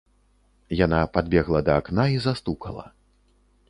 Яна 0.85 0.99
падбегла 1.19 1.63
да 1.69 1.79
акна 1.83 2.05
і 2.17 2.21
застукала. 2.27 2.85